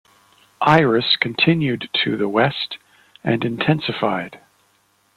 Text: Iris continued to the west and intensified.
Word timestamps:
Iris 0.65 1.15
continued 1.15 1.87
to 2.03 2.17
the 2.17 2.27
west 2.27 2.79
and 3.23 3.45
intensified. 3.45 4.39